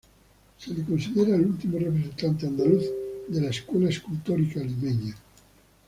Se 0.57 0.73
le 0.73 0.83
considera 0.83 1.35
el 1.35 1.45
último 1.45 1.77
representante 1.77 2.47
andaluz 2.47 2.85
de 3.27 3.39
la 3.39 3.51
escuela 3.51 3.87
escultórica 3.89 4.59
limeña. 4.59 5.13